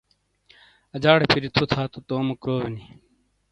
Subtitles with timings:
[0.95, 2.83] اَجاڑے پھِیری تھُو تھا تو تومو کروئے نی۔